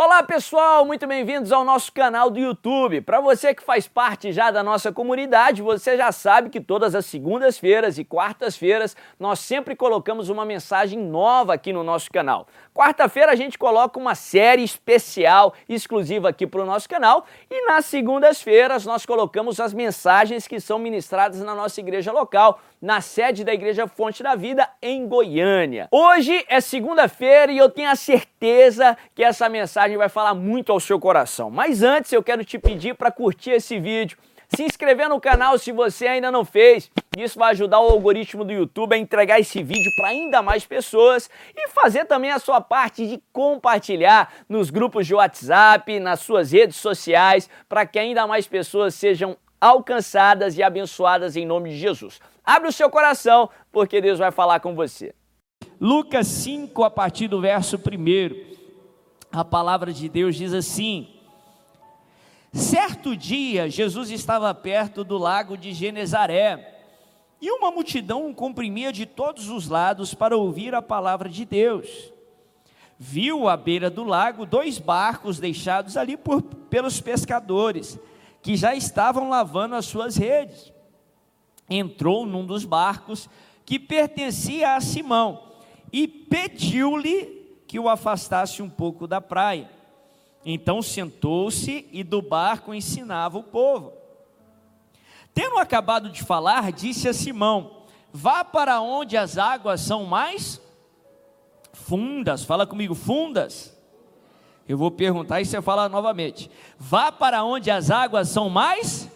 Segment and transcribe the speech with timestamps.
[0.00, 3.00] Olá pessoal, muito bem-vindos ao nosso canal do YouTube.
[3.00, 7.04] Para você que faz parte já da nossa comunidade, você já sabe que todas as
[7.04, 12.46] segundas-feiras e quartas-feiras nós sempre colocamos uma mensagem nova aqui no nosso canal.
[12.72, 17.84] Quarta-feira a gente coloca uma série especial exclusiva aqui para o nosso canal e nas
[17.86, 23.52] segundas-feiras nós colocamos as mensagens que são ministradas na nossa igreja local, na sede da
[23.52, 25.88] Igreja Fonte da Vida em Goiânia.
[25.90, 30.80] Hoje é segunda-feira e eu tenho a certeza que essa mensagem vai falar muito ao
[30.80, 31.50] seu coração.
[31.50, 35.72] Mas antes eu quero te pedir para curtir esse vídeo se inscrever no canal se
[35.72, 36.90] você ainda não fez.
[37.16, 41.28] Isso vai ajudar o algoritmo do YouTube a entregar esse vídeo para ainda mais pessoas
[41.54, 46.76] e fazer também a sua parte de compartilhar nos grupos de WhatsApp, nas suas redes
[46.76, 52.20] sociais, para que ainda mais pessoas sejam alcançadas e abençoadas em nome de Jesus.
[52.44, 55.12] Abre o seu coração, porque Deus vai falar com você.
[55.80, 58.57] Lucas 5, a partir do verso 1,
[59.32, 61.08] a palavra de Deus diz assim:
[62.52, 66.76] Certo dia, Jesus estava perto do lago de Genezaré,
[67.40, 72.12] e uma multidão o comprimia de todos os lados para ouvir a palavra de Deus.
[72.98, 77.98] Viu à beira do lago dois barcos deixados ali por, pelos pescadores,
[78.42, 80.72] que já estavam lavando as suas redes.
[81.70, 83.28] Entrou num dos barcos
[83.64, 85.42] que pertencia a Simão
[85.92, 87.37] e pediu-lhe
[87.68, 89.70] que o afastasse um pouco da praia.
[90.44, 93.92] Então sentou-se e do barco ensinava o povo.
[95.34, 100.60] Tendo acabado de falar, disse a Simão: Vá para onde as águas são mais
[101.74, 102.42] fundas.
[102.42, 103.76] Fala comigo, fundas.
[104.66, 106.50] Eu vou perguntar e você fala novamente.
[106.78, 109.10] Vá para onde as águas são mais?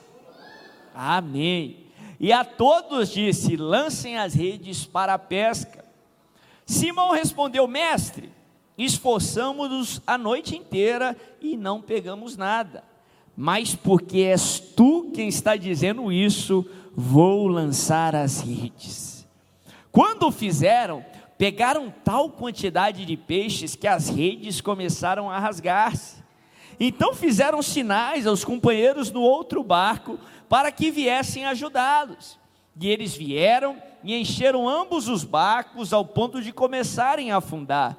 [0.94, 1.86] Amém.
[2.20, 5.82] E a todos disse: lancem as redes para a pesca.
[6.66, 8.31] Simão respondeu: Mestre,
[8.76, 12.84] esforçamos-nos a noite inteira e não pegamos nada.
[13.36, 19.26] Mas porque és tu quem está dizendo isso, vou lançar as redes.
[19.90, 21.04] Quando fizeram,
[21.38, 26.22] pegaram tal quantidade de peixes que as redes começaram a rasgar-se.
[26.78, 30.18] Então fizeram sinais aos companheiros no outro barco
[30.48, 32.38] para que viessem ajudá-los.
[32.80, 37.96] E eles vieram e encheram ambos os barcos ao ponto de começarem a afundar.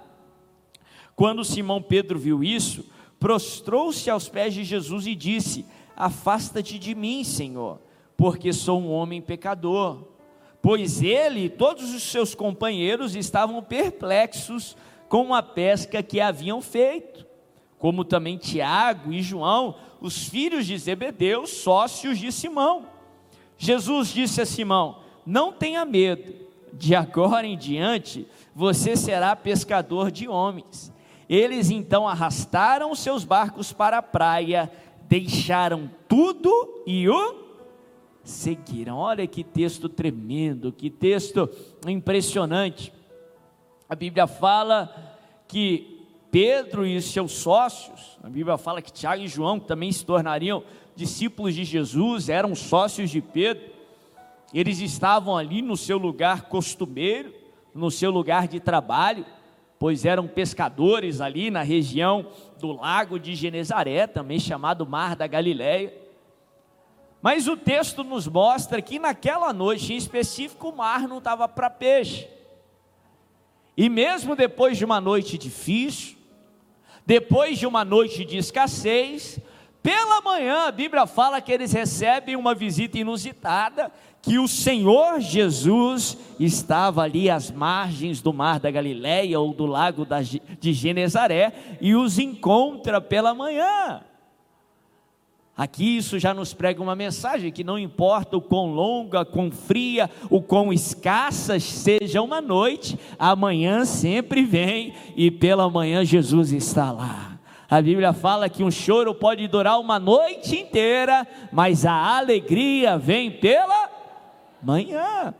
[1.16, 2.85] Quando Simão Pedro viu isso,
[3.19, 5.66] prostrou-se aos pés de Jesus e disse:
[5.96, 7.79] Afasta-te de mim, Senhor,
[8.18, 10.07] porque sou um homem pecador.
[10.62, 14.78] Pois ele e todos os seus companheiros estavam perplexos
[15.09, 17.28] com a pesca que haviam feito,
[17.78, 22.88] como também Tiago e João, os filhos de Zebedeu, sócios de Simão.
[23.57, 26.34] Jesus disse a Simão: Não tenha medo,
[26.72, 28.25] de agora em diante
[28.56, 30.92] você será pescador de homens.
[31.33, 34.71] Eles então arrastaram seus barcos para a praia,
[35.09, 37.35] deixaram tudo e o
[38.23, 38.97] seguiram.
[38.97, 41.49] Olha que texto tremendo, que texto
[41.88, 42.93] impressionante.
[43.89, 44.93] A Bíblia fala
[45.47, 50.63] que Pedro e seus sócios, a Bíblia fala que Tiago e João também se tornariam
[50.95, 53.73] discípulos de Jesus, eram sócios de Pedro.
[54.53, 57.33] Eles estavam ali no seu lugar costumeiro,
[57.73, 59.25] no seu lugar de trabalho
[59.83, 62.27] pois eram pescadores ali na região
[62.57, 65.94] do lago de Genezaré, também chamado Mar da Galileia.
[67.21, 71.69] Mas o texto nos mostra que naquela noite em específico o mar não estava para
[71.69, 72.29] peixe.
[73.75, 76.16] E mesmo depois de uma noite difícil,
[77.05, 79.38] depois de uma noite de escassez,
[79.83, 86.17] pela manhã a Bíblia fala que eles recebem uma visita inusitada que o Senhor Jesus
[86.39, 90.07] estava ali às margens do mar da Galileia ou do lago
[90.61, 91.51] de Genezaré
[91.81, 94.01] e os encontra pela manhã.
[95.55, 100.09] Aqui isso já nos prega uma mensagem que não importa o quão longa, quão fria,
[100.29, 107.32] o quão escassa seja uma noite, amanhã sempre vem e pela manhã Jesus está lá.
[107.73, 113.31] A Bíblia fala que um choro pode durar uma noite inteira, mas a alegria vem
[113.31, 113.90] pela
[114.61, 115.34] manhã.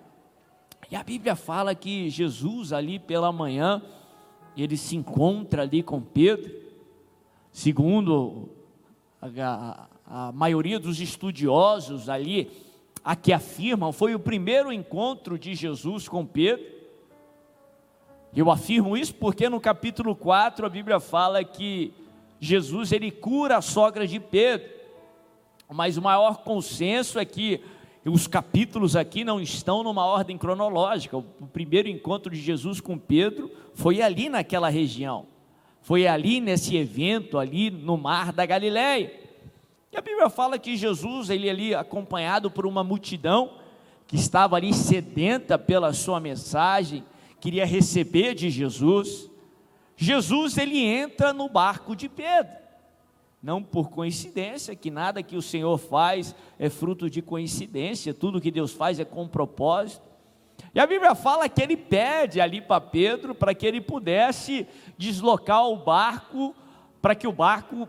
[0.90, 3.84] E a Bíblia fala que Jesus ali pela manhã,
[4.58, 6.52] ele se encontra ali com Pedro,
[7.52, 8.50] segundo
[9.22, 12.50] a, a, maioria dos estudiosos ali,
[13.06, 16.66] a que afirmam, foi o primeiro encontro de Jesus com Pedro.
[18.36, 21.94] Eu afirmo isso porque no capítulo 4 a Bíblia fala que
[22.44, 24.70] Jesus ele cura a sogra de Pedro.
[25.72, 27.62] Mas o maior consenso é que
[28.06, 31.18] os capítulos aqui não estão numa ordem cronológica.
[31.18, 31.24] O
[31.54, 35.26] primeiro encontro de Jesus com Pedro foi ali naquela região.
[35.82, 39.14] Foi ali nesse evento, ali no mar da Galileia.
[39.92, 43.54] E a Bíblia fala que Jesus, ele ali acompanhado por uma multidão
[44.06, 47.06] que estava ali sedenta pela sua mensagem,
[47.40, 49.30] queria receber de Jesus.
[49.96, 52.64] Jesus ele entra no barco de Pedro.
[53.42, 58.50] Não por coincidência, que nada que o Senhor faz é fruto de coincidência, tudo que
[58.50, 60.02] Deus faz é com propósito.
[60.74, 64.66] E a Bíblia fala que ele pede ali para Pedro para que ele pudesse
[64.98, 66.56] deslocar o barco,
[67.02, 67.88] para que o barco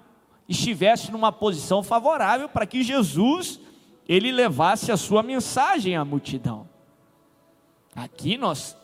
[0.48, 3.60] estivesse numa posição favorável para que Jesus
[4.08, 6.68] ele levasse a sua mensagem à multidão.
[7.96, 8.76] Aqui nós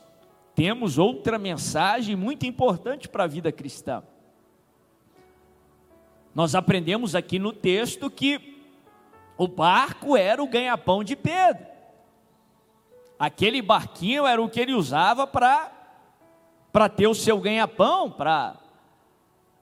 [0.60, 4.02] temos outra mensagem muito importante para a vida cristã.
[6.34, 8.62] Nós aprendemos aqui no texto que
[9.38, 11.66] o barco era o ganha-pão de Pedro.
[13.18, 15.72] Aquele barquinho era o que ele usava para
[16.70, 18.54] para ter o seu ganha-pão, para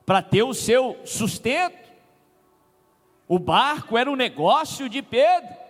[0.04, 1.92] para ter o seu sustento.
[3.28, 5.67] O barco era o negócio de Pedro.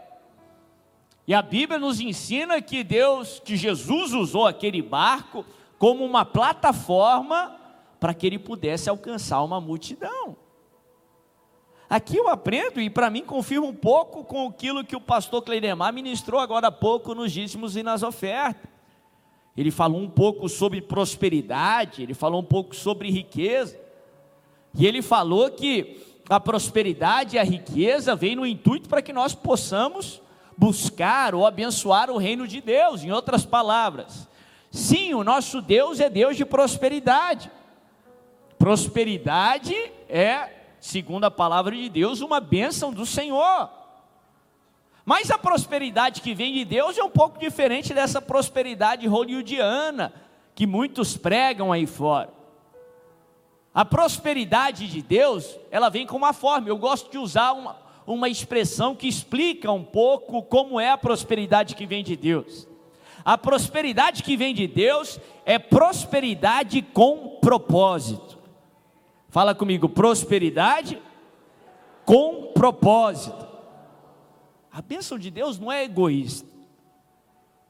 [1.28, 5.44] E a Bíblia nos ensina que Deus, que Jesus usou aquele barco
[5.78, 7.54] como uma plataforma
[8.00, 10.34] para que ele pudesse alcançar uma multidão.
[11.86, 15.92] Aqui eu aprendo e para mim confirma um pouco com aquilo que o pastor Cleidemar
[15.92, 18.70] ministrou agora há pouco nos dízimos e nas ofertas.
[19.54, 23.78] Ele falou um pouco sobre prosperidade, ele falou um pouco sobre riqueza.
[24.75, 29.34] E ele falou que a prosperidade e a riqueza vem no intuito para que nós
[29.34, 30.22] possamos
[30.58, 34.28] buscar ou abençoar o reino de Deus, em outras palavras.
[34.72, 37.49] Sim, o nosso Deus é Deus de prosperidade.
[38.58, 39.72] Prosperidade
[40.08, 40.50] é,
[40.81, 43.70] segundo a palavra de Deus, uma bênção do Senhor.
[45.05, 50.12] Mas a prosperidade que vem de Deus é um pouco diferente dessa prosperidade hollywoodiana
[50.56, 52.31] que muitos pregam aí fora.
[53.72, 56.69] A prosperidade de Deus, ela vem com uma forma.
[56.69, 57.76] Eu gosto de usar uma,
[58.08, 62.66] uma expressão que explica um pouco como é a prosperidade que vem de Deus.
[63.22, 68.38] A prosperidade que vem de Deus é prosperidade com propósito.
[69.28, 70.99] Fala comigo, prosperidade
[72.06, 73.46] com propósito.
[74.72, 76.49] A bênção de Deus não é egoísta.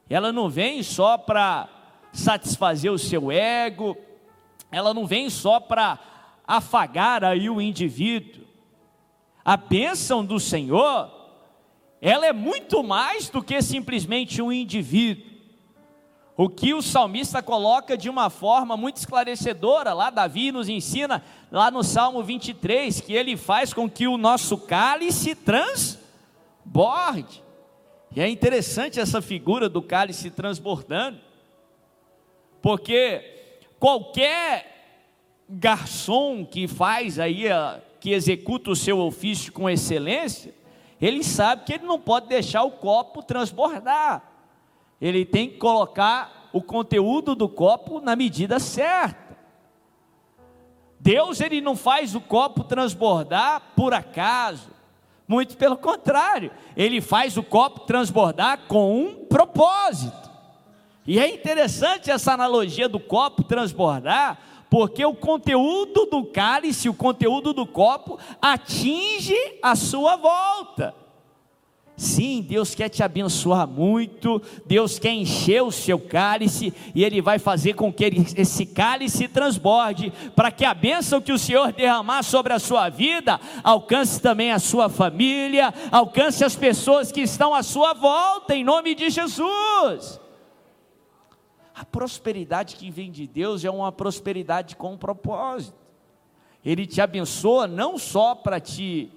[0.09, 1.69] Ela não vem só para
[2.13, 3.97] satisfazer o seu ego,
[4.71, 5.99] ela não vem só para
[6.47, 8.48] afagar aí o indivíduo.
[9.49, 11.11] A bênção do Senhor,
[12.03, 15.25] ela é muito mais do que simplesmente um indivíduo.
[16.37, 21.71] O que o salmista coloca de uma forma muito esclarecedora, lá Davi nos ensina, lá
[21.71, 26.03] no Salmo 23, que ele faz com que o nosso cálice transborde.
[28.15, 31.19] E é interessante essa figura do cálice transbordando,
[32.61, 33.39] porque
[33.79, 34.75] Qualquer
[35.49, 37.45] garçom que faz aí,
[38.01, 40.55] que executa o seu ofício com excelência,
[41.01, 44.23] ele sabe que ele não pode deixar o copo transbordar.
[45.01, 49.37] Ele tem que colocar o conteúdo do copo na medida certa.
[50.99, 54.71] Deus ele não faz o copo transbordar por acaso.
[55.27, 60.29] Muito pelo contrário, ele faz o copo transbordar com um propósito.
[61.07, 64.39] E é interessante essa analogia do copo transbordar,
[64.71, 70.95] porque o conteúdo do cálice, o conteúdo do copo, atinge a sua volta.
[71.99, 77.41] Sim, Deus quer te abençoar muito, Deus quer encher o seu cálice e Ele vai
[77.41, 78.05] fazer com que
[78.37, 83.41] esse cálice transborde, para que a bênção que o Senhor derramar sobre a sua vida
[83.65, 88.95] alcance também a sua família, alcance as pessoas que estão à sua volta, em nome
[88.95, 90.21] de Jesus.
[91.79, 95.79] A prosperidade que vem de Deus é uma prosperidade com propósito.
[96.65, 99.09] Ele te abençoa não só para te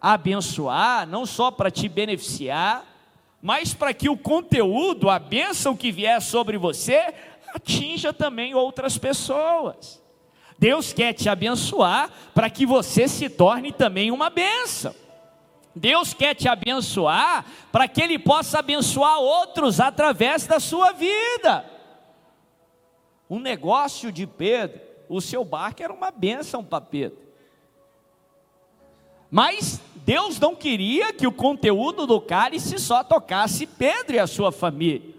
[0.00, 2.86] abençoar, não só para te beneficiar,
[3.42, 7.12] mas para que o conteúdo, a bênção que vier sobre você,
[7.52, 10.00] atinja também outras pessoas.
[10.56, 14.94] Deus quer te abençoar para que você se torne também uma bênção.
[15.74, 21.79] Deus quer te abençoar para que Ele possa abençoar outros através da sua vida.
[23.30, 27.18] O negócio de Pedro, o seu barco era uma bênção para Pedro.
[29.30, 34.50] Mas Deus não queria que o conteúdo do cálice só tocasse Pedro e a sua
[34.50, 35.14] família.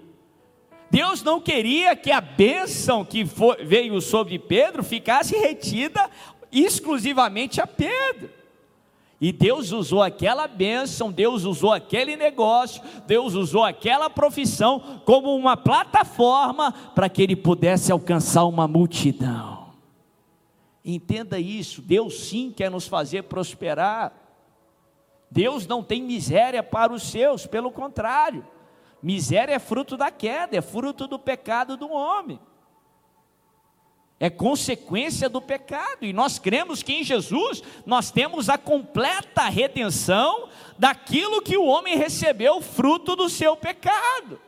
[0.89, 6.09] Deus não queria que a bênção que foi, veio sobre Pedro ficasse retida
[6.51, 8.29] exclusivamente a Pedro.
[9.21, 15.55] E Deus usou aquela bênção, Deus usou aquele negócio, Deus usou aquela profissão como uma
[15.55, 19.69] plataforma para que ele pudesse alcançar uma multidão.
[20.83, 24.11] Entenda isso, Deus sim quer nos fazer prosperar.
[25.29, 28.43] Deus não tem miséria para os seus, pelo contrário,
[29.03, 32.39] miséria é fruto da queda, é fruto do pecado do homem
[34.21, 40.47] é consequência do pecado, e nós cremos que em Jesus nós temos a completa redenção
[40.77, 44.39] daquilo que o homem recebeu fruto do seu pecado.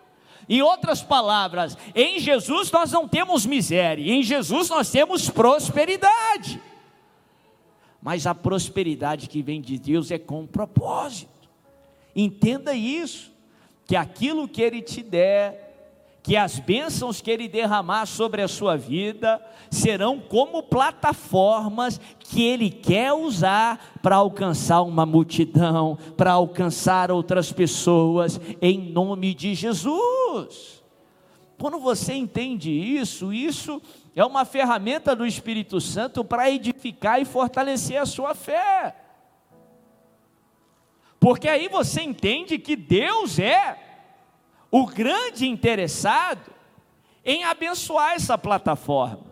[0.47, 6.61] Em outras palavras, em Jesus nós não temos miséria, em Jesus nós temos prosperidade.
[7.99, 11.49] Mas a prosperidade que vem de Deus é com propósito.
[12.15, 13.33] Entenda isso,
[13.87, 15.72] que aquilo que Ele te der,
[16.23, 22.69] que as bênçãos que Ele derramar sobre a sua vida serão como plataformas que Ele
[22.69, 30.81] quer usar para alcançar uma multidão, para alcançar outras pessoas, em nome de Jesus.
[31.57, 33.81] Quando você entende isso, isso
[34.15, 38.95] é uma ferramenta do Espírito Santo para edificar e fortalecer a sua fé.
[41.19, 43.92] Porque aí você entende que Deus é
[44.75, 46.51] o grande interessado
[47.23, 49.23] em abençoar essa plataforma,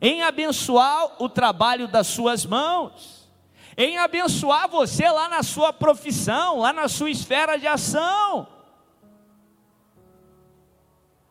[0.00, 3.28] em abençoar o trabalho das suas mãos,
[3.76, 8.46] em abençoar você lá na sua profissão, lá na sua esfera de ação.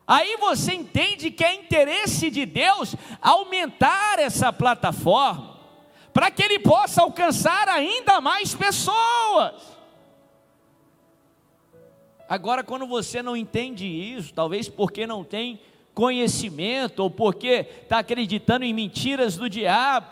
[0.06, 5.56] Aí você entende que é interesse de Deus aumentar essa plataforma,
[6.12, 9.81] para que Ele possa alcançar ainda mais pessoas.
[12.32, 15.60] Agora, quando você não entende isso, talvez porque não tem
[15.92, 20.06] conhecimento ou porque está acreditando em mentiras do diabo,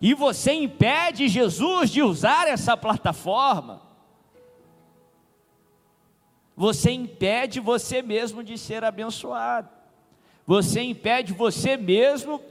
[0.00, 3.80] e você impede Jesus de usar essa plataforma,
[6.56, 9.68] você impede você mesmo de ser abençoado,
[10.44, 12.42] você impede você mesmo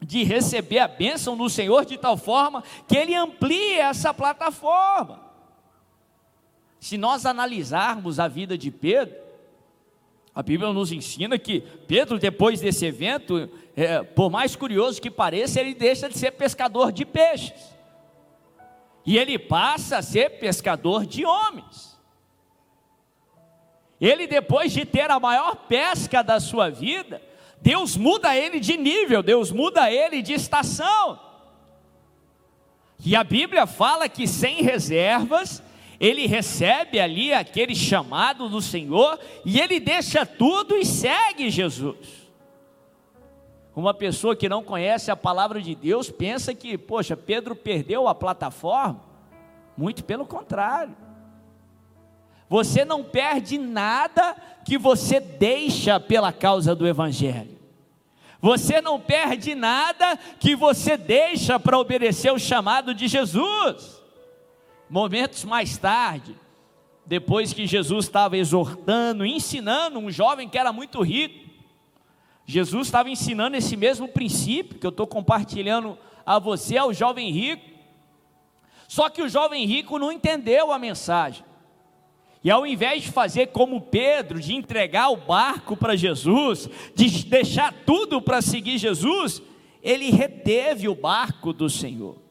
[0.00, 5.29] de receber a bênção do Senhor de tal forma que Ele amplie essa plataforma.
[6.80, 9.14] Se nós analisarmos a vida de Pedro,
[10.34, 15.60] a Bíblia nos ensina que Pedro, depois desse evento, é, por mais curioso que pareça,
[15.60, 17.76] ele deixa de ser pescador de peixes.
[19.04, 21.98] E ele passa a ser pescador de homens.
[24.00, 27.20] Ele, depois de ter a maior pesca da sua vida,
[27.60, 31.20] Deus muda ele de nível, Deus muda ele de estação.
[33.04, 35.62] E a Bíblia fala que sem reservas,
[36.00, 42.20] ele recebe ali aquele chamado do Senhor e ele deixa tudo e segue Jesus.
[43.76, 48.14] Uma pessoa que não conhece a palavra de Deus pensa que, poxa, Pedro perdeu a
[48.14, 49.02] plataforma.
[49.76, 50.96] Muito pelo contrário.
[52.48, 57.58] Você não perde nada que você deixa pela causa do Evangelho.
[58.40, 63.99] Você não perde nada que você deixa para obedecer o chamado de Jesus.
[64.90, 66.36] Momentos mais tarde,
[67.06, 71.48] depois que Jesus estava exortando, ensinando um jovem que era muito rico,
[72.44, 77.70] Jesus estava ensinando esse mesmo princípio que eu estou compartilhando a você, ao jovem rico.
[78.88, 81.44] Só que o jovem rico não entendeu a mensagem.
[82.42, 87.72] E ao invés de fazer como Pedro, de entregar o barco para Jesus, de deixar
[87.86, 89.40] tudo para seguir Jesus,
[89.80, 92.29] ele reteve o barco do Senhor.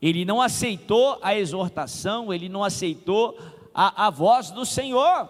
[0.00, 3.38] Ele não aceitou a exortação, ele não aceitou
[3.74, 5.28] a, a voz do Senhor.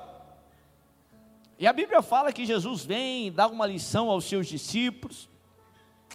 [1.58, 5.28] E a Bíblia fala que Jesus vem dar uma lição aos seus discípulos,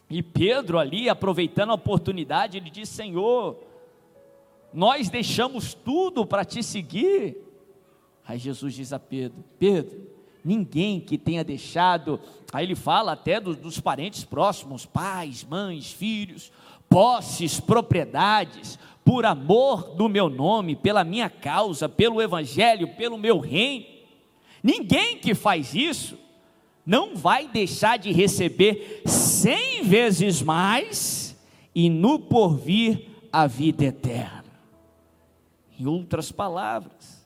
[0.10, 3.58] e Pedro ali, aproveitando a oportunidade, ele diz: Senhor,
[4.72, 7.38] nós deixamos tudo para te seguir.
[8.26, 10.08] Aí Jesus diz a Pedro: Pedro,
[10.44, 12.20] ninguém que tenha deixado,
[12.52, 16.52] aí ele fala até dos, dos parentes próximos, pais, mães, filhos,
[16.94, 23.88] posses, propriedades, por amor do meu nome, pela minha causa, pelo Evangelho, pelo meu reino.
[24.62, 26.16] Ninguém que faz isso
[26.86, 31.36] não vai deixar de receber cem vezes mais
[31.74, 34.46] e no porvir a vida eterna.
[35.80, 37.26] Em outras palavras,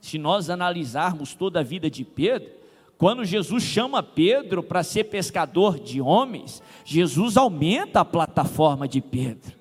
[0.00, 2.52] se nós analisarmos toda a vida de Pedro,
[2.98, 9.56] quando Jesus chama Pedro para ser pescador de homens, Jesus aumenta a plataforma de Pedro.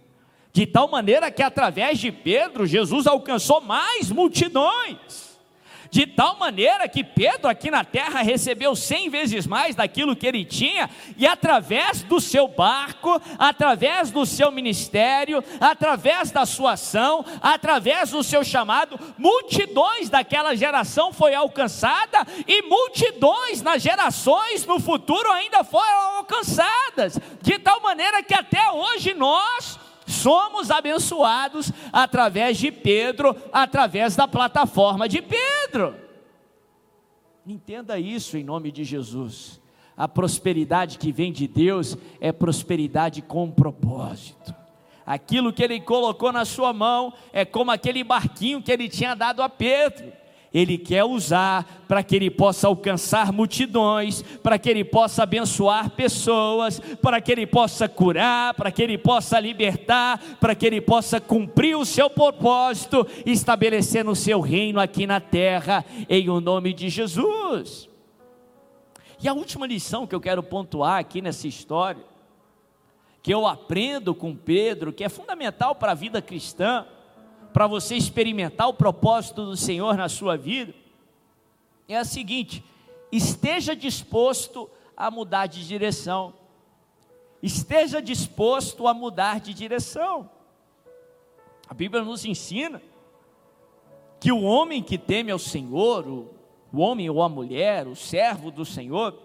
[0.52, 5.27] De tal maneira que através de Pedro, Jesus alcançou mais multidões.
[5.90, 10.46] De tal maneira que Pedro aqui na terra recebeu cem vezes mais daquilo que ele
[10.46, 18.12] tinha, e através do seu barco, através do seu ministério, através da sua ação, através
[18.12, 25.64] do seu chamado, multidões daquela geração foi alcançada e multidões nas gerações no futuro ainda
[25.64, 34.16] foram alcançadas, de tal maneira que até hoje nós somos abençoados através de Pedro, através
[34.16, 35.96] da plataforma de Pedro.
[37.46, 39.62] Entenda isso em nome de Jesus.
[39.96, 44.56] A prosperidade que vem de Deus é prosperidade com propósito.
[45.06, 49.42] Aquilo que ele colocou na sua mão é como aquele barquinho que ele tinha dado
[49.42, 50.12] a Pedro.
[50.58, 56.80] Ele quer usar para que ele possa alcançar multidões, para que ele possa abençoar pessoas,
[57.00, 61.78] para que ele possa curar, para que ele possa libertar, para que ele possa cumprir
[61.78, 67.88] o seu propósito, estabelecendo o seu reino aqui na terra, em o nome de Jesus.
[69.22, 72.02] E a última lição que eu quero pontuar aqui nessa história,
[73.22, 76.84] que eu aprendo com Pedro, que é fundamental para a vida cristã,
[77.58, 80.76] para você experimentar o propósito do Senhor na sua vida,
[81.88, 82.64] é a seguinte:
[83.12, 86.36] esteja disposto a mudar de direção.
[87.42, 90.30] Esteja disposto a mudar de direção.
[91.68, 92.80] A Bíblia nos ensina
[94.20, 96.30] que o homem que teme ao Senhor, o,
[96.72, 99.18] o homem ou a mulher, o servo do Senhor,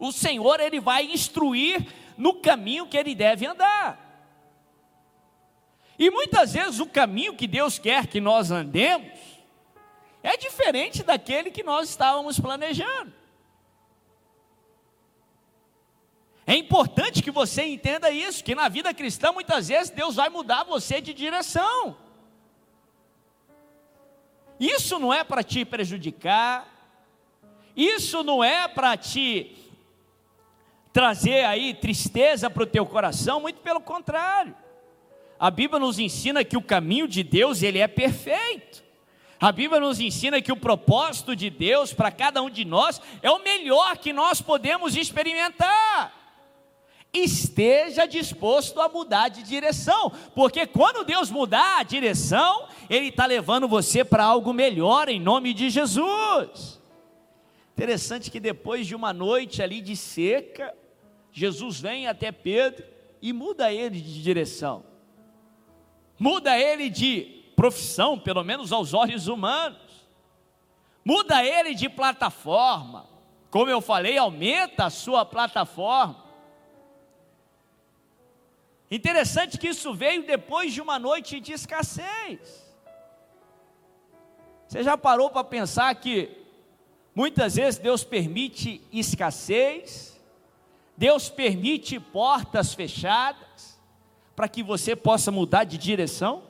[0.00, 1.86] o Senhor ele vai instruir
[2.18, 4.05] no caminho que ele deve andar.
[5.98, 9.18] E muitas vezes o caminho que Deus quer que nós andemos
[10.22, 13.12] é diferente daquele que nós estávamos planejando.
[16.46, 20.64] É importante que você entenda isso, que na vida cristã muitas vezes Deus vai mudar
[20.64, 21.96] você de direção.
[24.60, 26.68] Isso não é para te prejudicar,
[27.74, 29.56] isso não é para te
[30.92, 34.56] trazer aí tristeza para o teu coração, muito pelo contrário.
[35.38, 38.82] A Bíblia nos ensina que o caminho de Deus ele é perfeito.
[39.38, 43.30] A Bíblia nos ensina que o propósito de Deus para cada um de nós é
[43.30, 46.14] o melhor que nós podemos experimentar.
[47.12, 53.68] Esteja disposto a mudar de direção, porque quando Deus mudar a direção, Ele está levando
[53.68, 56.80] você para algo melhor em nome de Jesus.
[57.74, 60.74] Interessante que depois de uma noite ali de seca,
[61.30, 62.84] Jesus vem até Pedro
[63.20, 64.95] e muda ele de direção
[66.18, 69.78] muda ele de profissão, pelo menos aos olhos humanos,
[71.04, 73.06] muda ele de plataforma,
[73.50, 76.24] como eu falei, aumenta a sua plataforma.
[78.90, 82.64] Interessante que isso veio depois de uma noite de escassez.
[84.68, 86.30] Você já parou para pensar que
[87.14, 90.20] muitas vezes Deus permite escassez,
[90.96, 93.75] Deus permite portas fechadas,
[94.36, 96.42] para que você possa mudar de direção?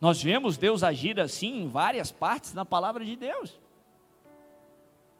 [0.00, 3.58] Nós vemos Deus agir assim em várias partes na palavra de Deus.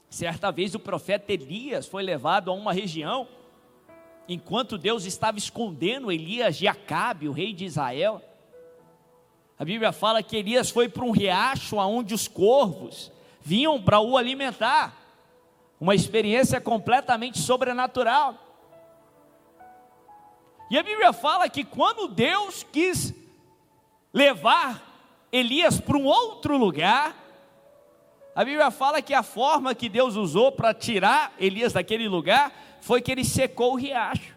[0.09, 3.27] Certa vez o profeta Elias foi levado a uma região,
[4.29, 8.23] enquanto Deus estava escondendo Elias de Acabe, o rei de Israel.
[9.59, 14.17] A Bíblia fala que Elias foi para um riacho aonde os corvos vinham para o
[14.17, 14.97] alimentar.
[15.81, 18.48] Uma experiência completamente sobrenatural.
[20.71, 23.15] E a Bíblia fala que quando Deus quis
[24.13, 24.83] levar
[25.33, 27.17] Elias para um outro lugar,
[28.35, 33.01] a Bíblia fala que a forma que Deus usou para tirar Elias daquele lugar foi
[33.01, 34.37] que ele secou o riacho.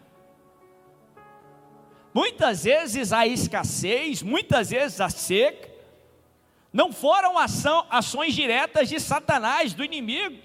[2.14, 5.70] Muitas vezes a escassez, muitas vezes a seca,
[6.72, 10.42] não foram ação, ações diretas de Satanás, do inimigo,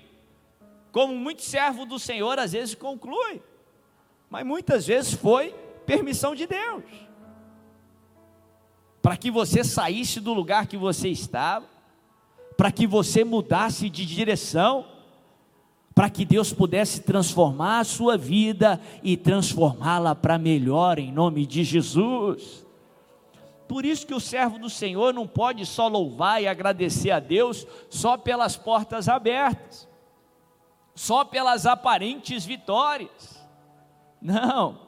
[0.91, 3.41] como muito servo do Senhor às vezes conclui,
[4.30, 5.56] mas muitas vezes foi
[5.88, 6.84] permissão de Deus.
[9.02, 11.65] Para que você saísse do lugar que você estava,
[12.58, 14.86] para que você mudasse de direção,
[15.95, 21.63] para que Deus pudesse transformar a sua vida e transformá-la para melhor em nome de
[21.63, 22.65] Jesus.
[23.67, 27.65] Por isso que o servo do Senhor não pode só louvar e agradecer a Deus
[27.89, 29.88] só pelas portas abertas,
[30.93, 33.43] só pelas aparentes vitórias.
[34.21, 34.87] Não.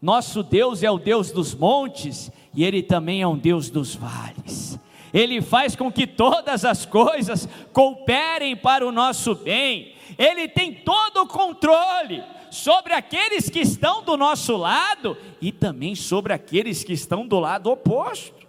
[0.00, 4.78] Nosso Deus é o Deus dos montes e Ele também é um Deus dos vales.
[5.12, 9.94] Ele faz com que todas as coisas cooperem para o nosso bem.
[10.18, 16.32] Ele tem todo o controle sobre aqueles que estão do nosso lado e também sobre
[16.32, 18.46] aqueles que estão do lado oposto.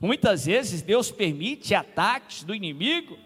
[0.00, 3.16] Muitas vezes Deus permite ataques do inimigo,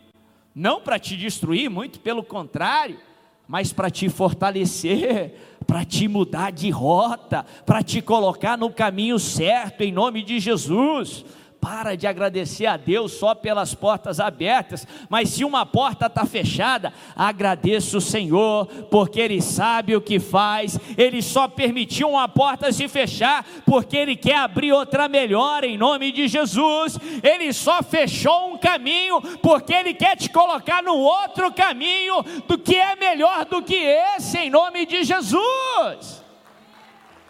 [0.54, 3.00] não para te destruir, muito pelo contrário,
[3.46, 5.34] mas para te fortalecer,
[5.66, 11.24] para te mudar de rota, para te colocar no caminho certo, em nome de Jesus
[11.60, 16.92] para de agradecer a Deus só pelas portas abertas, mas se uma porta está fechada,
[17.14, 22.88] agradeça o Senhor, porque Ele sabe o que faz, Ele só permitiu uma porta se
[22.88, 28.58] fechar, porque Ele quer abrir outra melhor, em nome de Jesus, Ele só fechou um
[28.58, 33.74] caminho, porque Ele quer te colocar no outro caminho, do que é melhor do que
[33.74, 36.25] esse, em nome de Jesus.